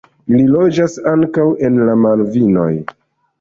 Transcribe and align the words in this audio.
Ili 0.29 0.45
loĝas 0.53 0.95
ankaŭ 1.11 1.45
en 1.69 1.77
la 1.91 1.95
Malvinoj. 2.07 2.73